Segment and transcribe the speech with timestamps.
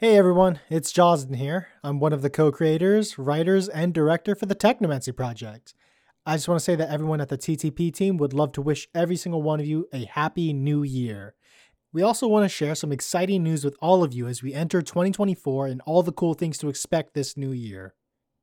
[0.00, 1.70] Hey everyone, it's Joslin here.
[1.82, 5.74] I'm one of the co creators, writers, and director for the Technomancy Project.
[6.24, 8.86] I just want to say that everyone at the TTP team would love to wish
[8.94, 11.34] every single one of you a happy new year.
[11.92, 14.82] We also want to share some exciting news with all of you as we enter
[14.82, 17.96] 2024 and all the cool things to expect this new year.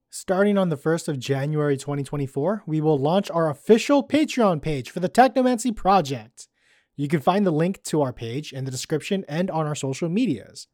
[0.10, 5.00] Starting on the 1st of January 2024, we will launch our official Patreon page for
[5.00, 6.50] the Technomancy Project.
[6.98, 10.10] You can find the link to our page in the description and on our social
[10.10, 10.68] medias.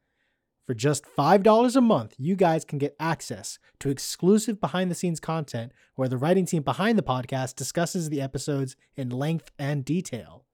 [0.72, 5.20] For just $5 a month, you guys can get access to exclusive behind the scenes
[5.20, 10.46] content where the writing team behind the podcast discusses the episodes in length and detail.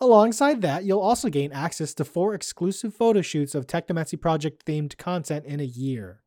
[0.00, 4.96] Alongside that, you'll also gain access to four exclusive photo shoots of Technomancy Project themed
[4.96, 6.24] content in a year.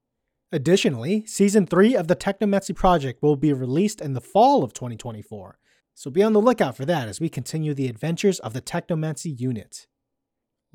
[0.53, 5.59] Additionally, Season 3 of the Technomancy Project will be released in the fall of 2024,
[5.93, 9.37] so be on the lookout for that as we continue the adventures of the Technomancy
[9.37, 9.87] unit.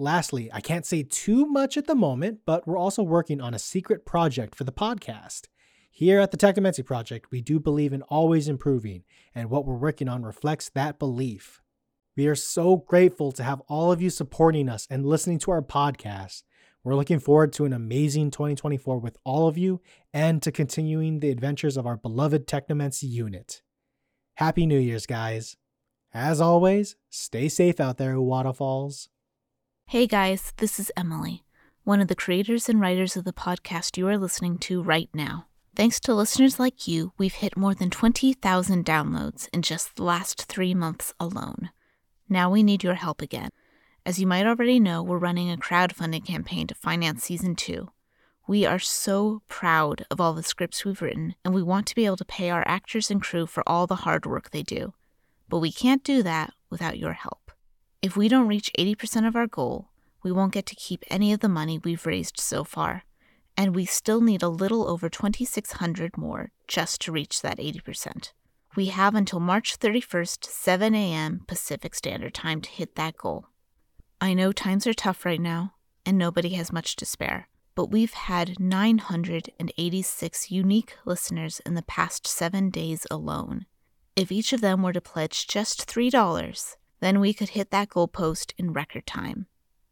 [0.02, 3.59] Lastly, I can't say too much at the moment, but we're also working on a
[3.61, 5.42] secret project for the podcast.
[5.92, 10.08] Here at the Technomancy Project, we do believe in always improving, and what we're working
[10.08, 11.62] on reflects that belief.
[12.17, 15.62] We are so grateful to have all of you supporting us and listening to our
[15.62, 16.42] podcast.
[16.83, 19.80] We're looking forward to an amazing 2024 with all of you
[20.12, 23.62] and to continuing the adventures of our beloved Technomancy unit.
[24.34, 25.56] Happy New Year's, guys.
[26.12, 29.08] As always, stay safe out there, Waterfalls.
[29.86, 31.44] Hey guys, this is Emily,
[31.84, 35.47] one of the creators and writers of the podcast you are listening to right now.
[35.77, 40.44] Thanks to listeners like you, we've hit more than 20,000 downloads in just the last
[40.44, 41.70] three months alone.
[42.27, 43.50] Now we need your help again.
[44.06, 47.91] As you might already know, we're running a crowdfunding campaign to finance season two.
[48.48, 52.06] We are so proud of all the scripts we've written, and we want to be
[52.06, 54.94] able to pay our actors and crew for all the hard work they do.
[55.50, 57.42] But we can't do that without your help.
[58.03, 59.91] If we don't reach 80% of our goal,
[60.25, 63.05] we won't get to keep any of the money we've raised so far,
[63.56, 68.33] and we still need a little over 2600 more just to reach that 80%.
[68.75, 71.42] We have until March 31st, 7 a.m.
[71.46, 73.46] Pacific Standard Time to hit that goal.
[74.20, 75.74] I know times are tough right now,
[76.05, 82.27] and nobody has much to spare, but we've had 986 unique listeners in the past
[82.27, 83.67] seven days alone.
[84.17, 88.52] If each of them were to pledge just $3, then we could hit that goalpost
[88.57, 89.46] in record time.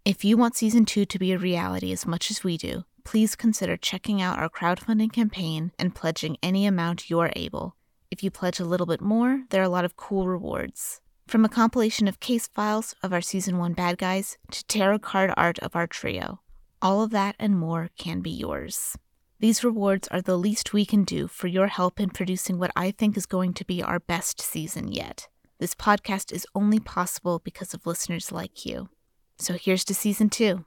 [0.04, 3.34] If you want season two to be a reality as much as we do, please
[3.34, 7.74] consider checking out our crowdfunding campaign and pledging any amount you're able.
[8.12, 11.00] If you pledge a little bit more, there are a lot of cool rewards.
[11.26, 15.34] From a compilation of case files of our season one bad guys to tarot card
[15.36, 16.40] art of our trio,
[16.80, 18.96] all of that and more can be yours.
[19.40, 22.92] These rewards are the least we can do for your help in producing what I
[22.92, 25.26] think is going to be our best season yet.
[25.60, 28.88] This podcast is only possible because of listeners like you.
[29.36, 30.64] So here's to season two.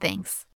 [0.00, 0.46] Thanks.